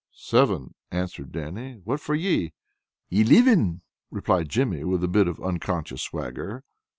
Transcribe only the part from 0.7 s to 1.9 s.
answered Dannie.